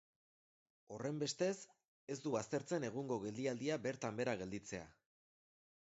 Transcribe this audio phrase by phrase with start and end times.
[0.95, 1.59] Horrenbestez,
[2.15, 4.93] ez du baztertzen egungo geldialdia bertan behera gelditzea.